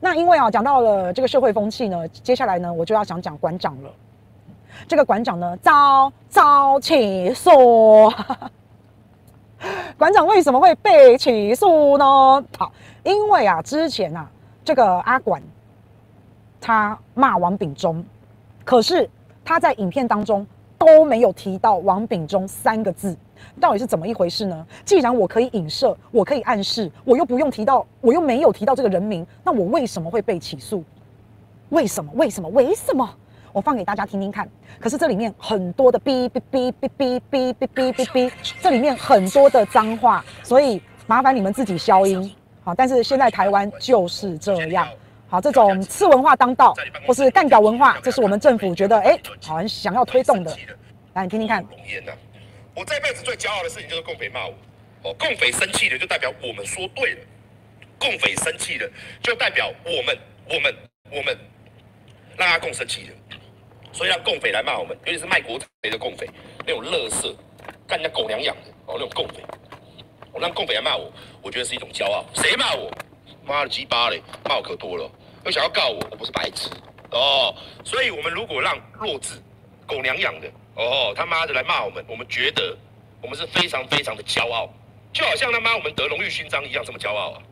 [0.00, 3.90] 那因为啊，讲到了这个社会风气呢，接下来呢，我就要想讲馆长了。
[4.86, 8.12] 这个馆长呢，遭遭起诉。
[9.98, 12.04] 馆长为什么会被起诉呢？
[12.56, 12.72] 好，
[13.02, 14.28] 因为啊，之前啊，
[14.64, 15.42] 这个阿管
[16.60, 18.04] 他骂王炳忠，
[18.64, 19.10] 可是
[19.44, 20.46] 他在影片当中
[20.78, 23.16] 都没有提到王炳忠三个字。
[23.60, 24.66] 到底是怎么一回事呢？
[24.84, 30.82] 既然我可以影射，我可以暗示，我又不用提到，我又没有提到这个人名，那我为什么会被起诉？
[31.70, 32.10] 为什么？
[32.14, 32.48] 为什么？
[32.50, 33.08] 为什么？
[33.52, 34.48] 我放给大家听听看。
[34.78, 42.30] 可是这里面很多的哔哔哔哔哔哔哔哔哔哔，这里面很多的脏话，所以麻烦你们自己消音。
[42.62, 44.86] 好，但是现在台湾就是这样。
[45.30, 46.74] 好，这种次文化当道，
[47.06, 50.56] 或是干掉文化，这是我们政府觉得哎，好像想要推动的。
[51.12, 51.62] 来，你听听看。
[52.74, 54.54] 我这辈子最骄傲的事情就是共匪骂我，
[55.02, 57.20] 哦，共匪生气了就代表我们说对了，
[57.98, 58.88] 共匪生气了
[59.22, 60.18] 就代表我们
[60.48, 60.74] 我们
[61.10, 61.36] 我们
[62.38, 63.14] 让阿共生气了，
[63.92, 66.26] 所以让共匪来骂我们，尤其是卖国贼的共匪，
[66.66, 67.36] 那种乐色
[67.86, 69.42] 干人家狗娘养的哦，那种共匪，
[70.32, 71.12] 我让共匪来骂我，
[71.42, 72.24] 我觉得是一种骄傲。
[72.34, 72.90] 谁骂我？
[73.44, 75.10] 妈的鸡巴嘞，骂我可多了，
[75.48, 76.68] 又想要告我，我不是白痴
[77.10, 77.54] 哦。
[77.82, 79.42] 所以我们如果让弱智
[79.86, 80.50] 狗娘养的。
[80.74, 82.76] 哦，他妈的来骂我们，我们觉得
[83.20, 84.72] 我们是非常非常的骄傲，
[85.12, 87.42] 就好像他妈我们得荣誉勋章一样这么骄傲啊！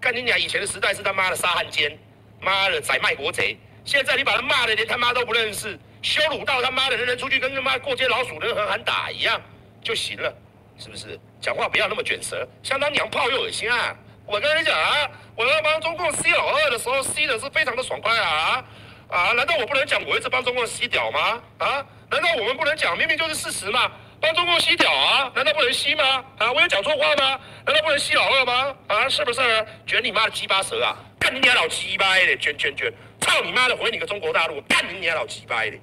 [0.00, 1.96] 看你俩以前的时代是他妈的杀汉奸，
[2.40, 9.40] 妈的宰卖国贼，现在你把他骂的连他妈都不认识，羞辱到他妈的人人出去跟他妈过街老鼠人狠狠打一样
[9.80, 10.34] 就行了，
[10.76, 11.16] 是不是？
[11.40, 13.96] 讲话不要那么卷舌，相当娘炮又恶心啊！
[14.32, 18.64] 我跟你讲啊，我在帮中共吸老二的时候吸的是非常的爽快啊
[19.08, 19.32] 啊！
[19.32, 21.42] 难道我不能讲我一直帮中共吸屌吗？
[21.58, 21.84] 啊？
[22.10, 22.96] 难道我们不能讲？
[22.96, 23.92] 明明就是事实嘛！
[24.22, 25.30] 帮中共吸屌啊？
[25.34, 26.24] 难道不能吸吗？
[26.38, 27.38] 啊，我有讲错话吗？
[27.66, 28.74] 难道不能吸老二吗？
[28.86, 29.66] 啊，是不是？
[29.86, 30.96] 卷你妈的鸡巴舌啊！
[31.20, 32.90] 干你娘老鸡巴的，卷卷卷！
[33.20, 34.62] 操你妈的，回你个中国大陆！
[34.62, 35.78] 干你娘老鸡巴的！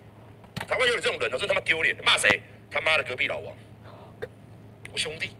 [0.67, 1.95] 台湾有你这种人，真他妈丢脸！
[2.03, 2.41] 骂谁？
[2.71, 3.53] 他妈的隔壁老王，
[4.91, 5.35] 我兄弟，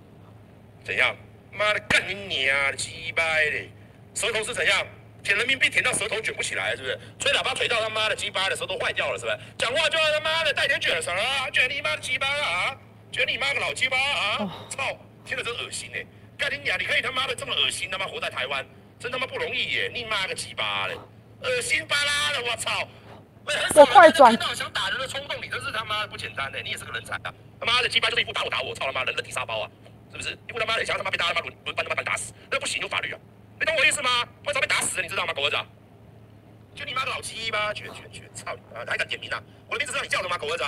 [0.84, 1.16] 怎样？
[1.52, 3.70] 妈的，干你娘的鸡巴的！
[4.14, 4.86] 舌头是怎样？
[5.22, 7.00] 舔人民币舔到舌头卷不起来，是不是？
[7.20, 9.38] 吹喇叭吹到他妈的鸡巴的舌头坏掉了，是不是？
[9.58, 11.50] 讲话就要他妈的带点卷舌啊！
[11.52, 12.78] 卷你妈的鸡巴啊！
[13.12, 14.38] 卷你妈个老鸡巴啊！
[14.70, 14.98] 操！
[15.26, 16.06] 听着真恶心哎！
[16.38, 16.80] 干你娘！
[16.80, 18.66] 你可以他妈的这么恶心他妈活在台湾，
[18.98, 19.92] 真他妈不容易耶！
[19.94, 20.96] 你妈个鸡巴嘞！
[21.42, 22.42] 恶心巴拉的！
[22.42, 22.88] 我操！
[23.76, 24.36] 我快转！
[24.38, 27.34] 到想打人的冲动，你真是他妈的不简单的，你也是个人才啊！
[27.60, 29.72] 他妈的鸡巴就是一副打我打我，操他妈人人体沙包啊！
[30.12, 30.38] 是不是？
[30.48, 33.20] 你不他妈的想要他妈被大家他妈轮轮班他妈把你打死，那不行，有法律啊！
[33.60, 34.10] 你懂我意思吗？
[34.46, 35.58] 会早被打死，你知道吗，狗儿子？
[36.76, 38.30] 就你妈个老鸡巴，绝绝绝！
[38.34, 38.80] 操你妈！
[38.86, 39.42] 还敢点名啊？
[39.68, 40.64] 我的名字是让你叫的吗，狗儿子？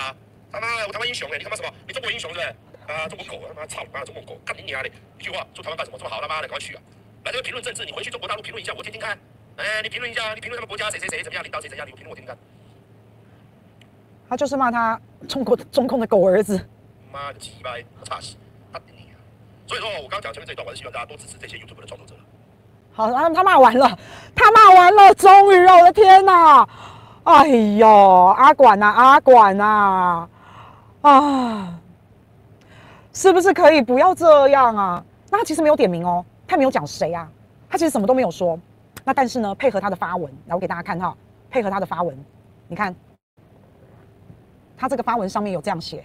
[0.52, 1.38] 他妈的，我他妈英雄哎！
[1.38, 1.74] 你他妈什么？
[1.88, 2.56] 你中国英雄是不是？
[2.92, 3.48] 啊，中国狗！
[3.48, 4.40] 他妈操你妈中国狗！
[4.46, 4.90] 干你娘的！
[5.18, 5.98] 一句话，说台湾干什么？
[5.98, 6.82] 这么好他妈的，赶快去啊！
[7.26, 9.18] 来这个评论政治，你回去中国大陆评论一下，我听听看。
[9.58, 12.38] 哎，你评论一下，你评论他们国家谁谁谁怎么样，领导谁怎样，你评论我听听看。
[14.28, 16.60] 他就是骂他中国中共的狗儿子。
[17.12, 18.36] 妈的鸡巴，差死！
[19.72, 22.14] 所以说，我刚刚讲前面这一段，我是希望大家多支持这些 YouTube 的创作者。
[22.92, 23.98] 好，然后他骂完了，
[24.36, 26.68] 他骂完了，终于，我的天哪！
[27.24, 27.88] 哎呦，
[28.38, 30.28] 阿管呐，阿管呐，
[31.04, 31.80] 啊，
[33.14, 35.02] 是不是可以不要这样啊？
[35.30, 37.26] 那他其实没有点名哦，他没有讲谁啊，
[37.70, 38.60] 他其实什么都没有说。
[39.06, 41.16] 那但是呢，配合他的发文，来我给大家看哈，
[41.50, 42.26] 配合他的发文，
[42.68, 42.94] 你看，
[44.76, 46.04] 他这个发文上面有这样写，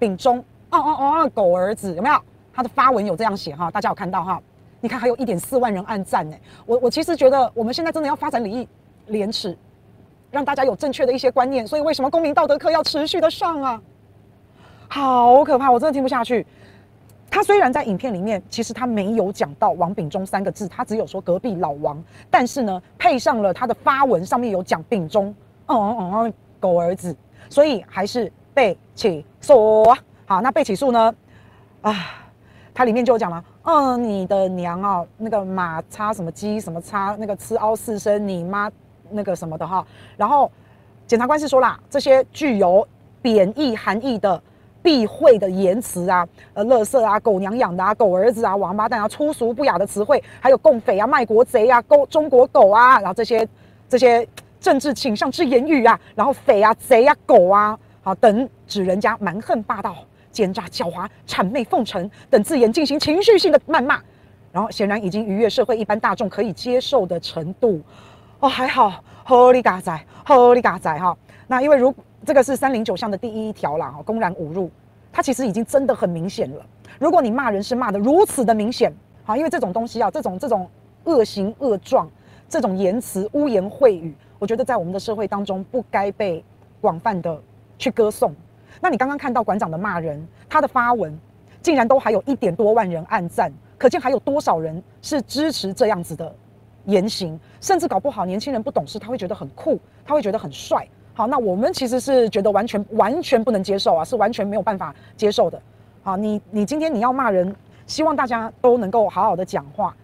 [0.00, 2.20] 丙忠，哦哦哦，狗儿子有没有？
[2.54, 4.40] 他的发文有这样写哈，大家有看到哈？
[4.80, 6.36] 你看，还有一点四万人按赞呢。
[6.66, 8.68] 我我其实觉得，我们现在真的要发展礼义
[9.06, 9.56] 廉耻，
[10.30, 11.66] 让大家有正确的一些观念。
[11.66, 13.82] 所以，为什么公民道德课要持续的上啊？
[14.86, 16.46] 好可怕，我真的听不下去。
[17.30, 22.00] 他虽然在影片里面，其实他没有讲到王炳忠三个字，他只有说隔壁老王。
[22.30, 25.34] 但是呢，配上了他的发文，上面有讲炳忠，
[25.68, 27.16] 嗯嗯嗯，狗儿子，
[27.48, 29.84] 所以还是被起诉。
[30.26, 31.14] 好，那被起诉呢？
[31.80, 32.20] 啊。
[32.74, 38.68] 它里面就有讲了，嗯，你的娘啊，那个马叉什么鸡什么叉，那个吃凹四声，你妈
[39.10, 39.86] 那个什么的哈。
[40.16, 40.50] 然后
[41.06, 42.86] 检察官是说啦，这些具有
[43.22, 44.42] 贬义含义的
[44.82, 53.46] 避讳的言辞啊，呃，垃圾啊，狗娘养的啊，狗儿子啊，王八蛋啊，粗俗不雅的词汇，还有共匪啊，卖国贼啊，勾中国狗啊，然后这些
[53.88, 54.26] 这些
[54.58, 59.94] 政治倾向之言语啊，然后匪啊，贼啊，狗啊，好等指人家蛮横霸道。
[60.34, 63.98] 奸诈狡猾、谄媚奉承等字眼进行情绪性的谩骂，
[64.52, 67.80] 然后显然已经逾越社会一般大众可以接受的程度。
[68.40, 71.16] 哦，还好，好哩嘎仔，好哩嘎仔哈。
[71.46, 71.94] 那因为如
[72.26, 74.70] 这个是三零九项的第一条啦，哈，公然侮辱，
[75.12, 76.66] 它其实已经真的很明显了。
[76.98, 78.92] 如果你骂人是骂得如此的明显，
[79.24, 80.68] 好，因为这种东西啊，这种这种
[81.04, 82.10] 恶行恶状，
[82.48, 86.44] 这种言辞污言秽语，我觉得在我们的社会当中不该被
[86.80, 87.40] 广泛的
[87.78, 88.34] 去歌颂。
[88.80, 91.18] 那你刚刚看到馆长的骂人，他的发文
[91.62, 96.34] 竟然都还有一点多万人按赞，可见还有多少人是支持这样子的
[96.86, 100.86] 言行，甚至搞不好年轻人不懂事，他会觉得很酷，他会觉得很帅。
[101.14, 105.60] 好，那我们其实是觉得完全完全不能接受啊，是完全没有办法接受的。
[106.02, 107.54] 好，你你今天你要骂人，
[107.86, 109.94] 希望大家都能够好好的讲话。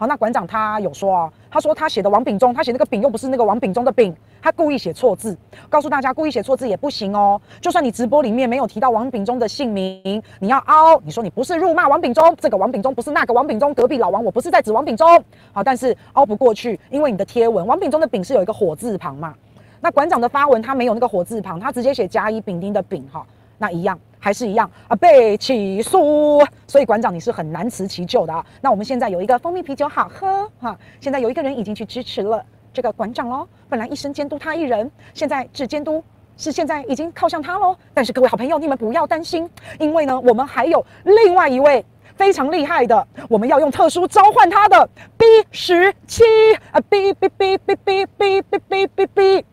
[0.00, 5.36] 好，那馆长他有说啊，他说他写的王炳忠，他写那个炳又不是那个王炳忠的炳，他故意写错字，
[5.68, 7.38] 告诉大家故意写错字也不行哦。
[7.60, 15.06] 就算你直播里面没有提到王炳忠的姓名，你要凹，你说你不是辱骂王炳忠，这个王炳忠不是那个王炳忠，隔壁老王我不是在指王炳忠。
[15.52, 19.34] 好，但是凹不过去，因为你的贴文王炳忠的炳是有一个火字旁嘛。
[19.82, 23.22] 那馆长的发文，他没有那个火字旁，他直接写甲乙丙丁的丙哈，
[23.60, 26.42] 那一样还是一样啊，被起诉。
[26.66, 28.44] 所以馆长你是很难辞其咎的啊。
[28.62, 32.42] 那我们现在有一个蜂蜜啤酒好喝哈，现在有一个人已经去支持了
[32.72, 33.46] 这个馆长喽。
[33.68, 36.02] 本来一生监督他一人，现在只监督
[36.38, 37.76] 是现在已经靠向他喽。
[37.92, 39.46] 但是各位好朋友，你们不要担心，
[39.78, 41.84] 因为呢，我们还有另外一位
[42.16, 46.22] 非常厉害的，我们要用特殊召唤他的 B 十七
[46.70, 49.44] 啊，B B B B B B B B B B。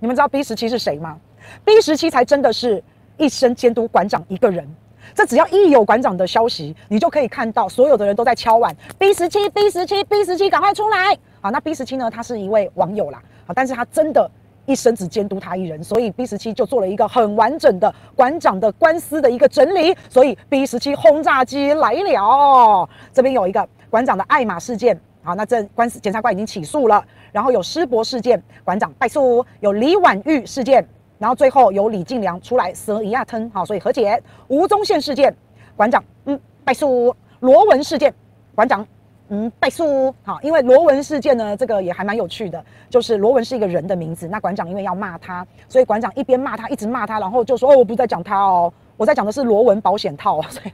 [0.00, 1.16] 你们知道 B 十七是谁吗
[1.64, 2.82] ？B 十七才真的是
[3.16, 4.68] 一生监督馆长一个人。
[5.14, 8.74] 这只要一有馆长的消息，你就可以看到所有的人都在敲碗。
[8.98, 11.16] B 十七，B 十七，B 十七，赶快出来！
[11.40, 12.10] 好，那 B 十七呢？
[12.10, 13.22] 他是一位网友啦。
[13.46, 14.28] 好，但是他真的
[14.64, 19.94] 一生只监督他一人，所以 B 十七就做了一个很完整的馆长的官司的一个整理。
[20.08, 22.88] 所以 B 十七轰炸机来了。
[23.12, 24.98] 这边有一个馆长的爱马事件。
[25.22, 27.04] 好，那这官司检察官已经起诉了。
[27.30, 30.86] 然后有师伯事件，馆长败诉；有李婉玉事件，
[31.24, 34.22] 然后最后由李进良出来蛇一亚吞，好，所以和解。
[34.48, 35.34] 吴宗宪事件，
[35.74, 37.10] 馆长嗯败诉；
[37.40, 38.12] 罗文事件，
[38.54, 38.86] 馆长
[39.28, 40.14] 嗯败诉。
[40.22, 50.72] 好，因为罗文事件呢，这个也还蛮有趣的，就是罗文是一个人的名字，那馆长因为要骂他， 所以馆长一边骂他，一直骂他，然后就说哦，我不在讲他哦，我在讲的是罗文保险套，所以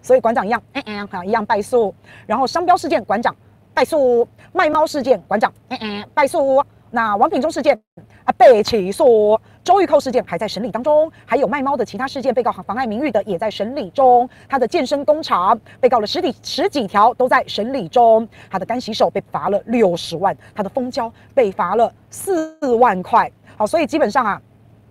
[0.00, 1.94] 所以馆长一样，嗯嗯，好，一样败诉。
[2.26, 3.36] 然后商标事件，馆长。
[3.74, 6.64] 败诉，卖猫事件，馆长，嗯嗯，败诉。
[6.90, 7.78] 那王品忠事件
[8.24, 9.38] 啊，被起诉。
[9.68, 14.26] 周玉蔻事件还在审理当中，还有卖猫的其他事件，被告妨碍名誉的也在审理中。
[14.48, 18.26] 他的健身工厂被告了十几十几条，都在审理中。
[18.50, 23.30] 他的干洗手被罚了六十万，他的蜂胶被罚了四万块。
[23.58, 24.40] 好，所以基本上啊，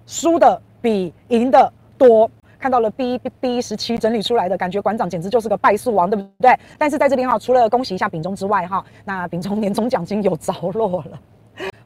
[0.06, 2.29] 输的比赢的多。
[2.59, 6.56] 看到了 B B B 十七整理出来的感觉，馆长简直就是个败诉王，对不对？
[6.77, 11.19] 但是在这边哈，除了恭喜一下炳忠之外哈，那炳忠年终奖金有着落了，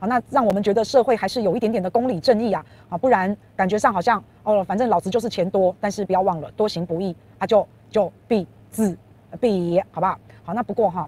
[0.01, 8.97] 好，那让我们觉得社会还是有一点点的公理正义啊，啊，不然感觉上好像哦，反正老子就是钱多，但是不要忘了多行不义啊，就就必自
[9.39, 10.19] 毙，好不好？
[10.43, 11.07] 好，那不过哈，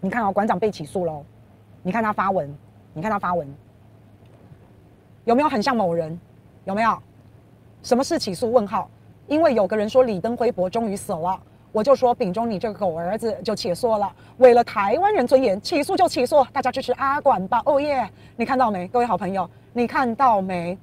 [0.00, 1.24] 你看哦，馆长被起诉喽，
[1.82, 2.54] 你看他发文，
[2.92, 3.48] 你看他发文，
[5.24, 6.20] 有没有很像某人？
[6.66, 6.98] 有没有？
[7.82, 8.52] 什么是起诉？
[8.52, 8.90] 问号。
[9.28, 11.40] 因为有个人说李登辉伯终于死了，
[11.76, 18.08] 我就说秉忠你这个狗儿子就起诉了，为了台湾人尊严，起诉就起诉，大家支持阿管吧，哦耶！
[18.34, 20.78] 你看到没，各位好朋友，你看到没？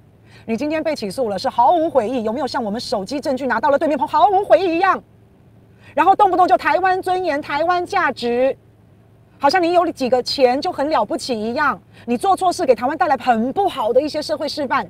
[0.45, 5.03] 你今天被起诉了，是毫无悔意，有没有像我们手机证据拿到了对面棚毫无悔意一样？
[5.95, 8.55] 然后动不动就台湾尊严、台湾价值，
[9.39, 14.88] 好像你有几个钱就很了不起一样，你做错事给台湾带来很不好的一些社会示范。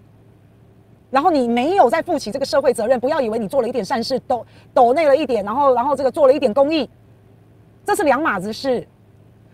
[1.13, 4.43] 然后你没有再负起这个社会责任，不要以为你做了一点善事，抖
[4.73, 6.89] 抖内了一点，然后然后这个做了一点公益，
[7.85, 8.87] 这是两码子事。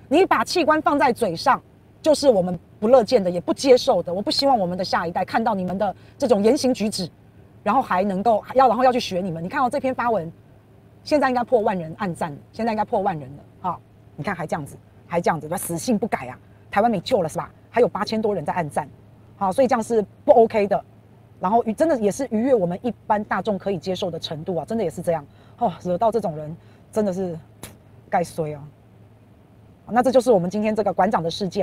[0.07, 1.61] 你把器官放在嘴上，
[2.01, 4.13] 就是我们不乐见的，也不接受的。
[4.13, 7.09] 我不希望我们的下一代看到你们的这种言行举止，
[7.61, 9.43] 然后还能够要然后要去学你们。
[9.43, 10.31] 你看到这篇发文，
[11.03, 13.43] 现在应该破万人按赞，现在应该破万人了。
[13.59, 13.75] 好、哦，
[14.15, 16.39] 你看还这样子，还这样子，他死性不改啊！
[16.71, 17.51] 台湾没救了是吧？
[17.69, 18.87] 还有八千多人在按赞，
[19.35, 20.81] 好、所以这样是不 OK 的。
[21.39, 24.65] 然后，真的也是愉悦我们一般大众可以接受的程度啊！
[24.65, 25.25] 真的也是这样
[25.57, 26.55] 哦，惹到这种人，
[26.91, 27.37] 真的是
[28.09, 28.63] 该衰啊！
[29.91, 31.57] 那这就是我们今天这个馆长的事件。